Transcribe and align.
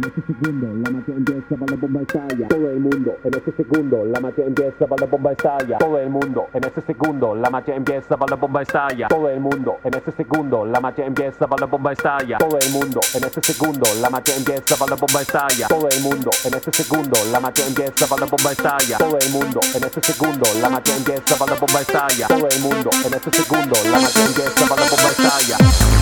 segundo 0.00 0.66
la 0.74 0.90
magia 0.90 1.14
empieza 1.14 1.56
para 1.56 1.70
la 1.70 1.76
bomba 1.76 2.00
estalla. 2.02 2.48
Todo 2.48 2.70
el 2.70 2.80
mundo 2.80 3.16
en 3.22 3.34
este 3.34 3.52
segundo 3.52 4.04
la 4.04 4.20
magia 4.20 4.44
empieza 4.44 4.86
para 4.86 5.00
la 5.00 5.06
bomba 5.06 5.32
estalla. 5.32 5.78
Todo 5.78 5.98
el 5.98 6.10
mundo 6.10 6.48
en 6.52 6.64
este 6.64 6.80
segundo 6.82 7.34
la 7.34 7.50
magia 7.50 7.74
empieza 7.74 8.16
para 8.16 8.30
la 8.30 8.36
bomba 8.36 8.62
estalla. 8.62 9.08
Todo 9.08 9.28
el 9.28 9.40
mundo 9.40 9.76
en 9.84 9.94
este 9.94 10.12
segundo 10.12 10.64
la 10.64 10.80
magia 10.80 11.06
empieza 11.06 11.46
para 11.46 11.60
la 11.60 11.66
bomba 11.66 11.92
estalla. 11.92 12.38
Todo 12.38 12.58
el 12.58 12.70
mundo 12.72 13.00
en 13.14 13.24
este 13.24 13.40
segundo 13.42 13.86
la 14.00 14.10
magia 14.10 14.36
empieza 14.36 14.76
para 14.76 14.90
la 14.90 14.96
bomba 14.96 15.22
estalla. 15.22 15.68
Todo 15.68 15.88
el 15.88 16.00
mundo 16.00 16.30
en 16.44 16.54
este 16.54 16.72
segundo 16.72 17.16
la 17.30 17.40
magia 17.40 17.66
empieza 17.66 18.06
para 18.06 18.20
la 18.20 18.26
bomba 18.26 18.50
estalla. 18.50 18.98
Todo 18.98 19.18
el 19.18 19.30
mundo 19.30 19.60
en 19.74 19.84
este 19.84 20.00
segundo 20.02 20.46
la 20.60 20.68
magia 20.70 20.96
empieza 20.96 21.36
para 21.36 21.54
la 21.54 21.60
bomba 21.60 21.80
estalla. 21.80 22.26
Todo 22.28 22.48
el 22.48 22.60
mundo 22.60 22.90
en 23.04 23.14
este 23.14 23.30
segundo 23.30 23.76
la 23.90 23.98
magia 24.00 24.24
empieza 24.26 24.66
para 24.66 24.80
la 24.82 24.90
bomba 24.90 25.10
estalla. 25.10 25.93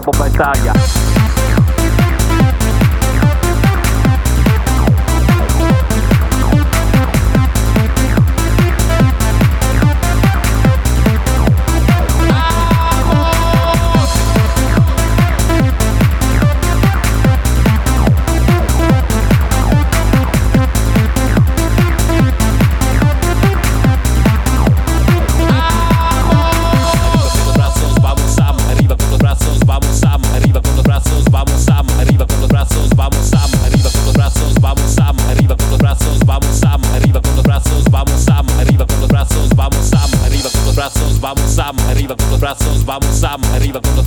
da 0.00 0.26
in 0.26 0.32
taglia. 0.32 1.57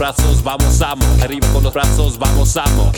Brazos, 0.01 0.41
vamos 0.41 0.81
amo. 0.81 1.06
Arriba 1.22 1.47
con 1.53 1.63
los 1.63 1.72
brazos, 1.72 2.17
vamos 2.17 2.57
amo. 2.57 2.91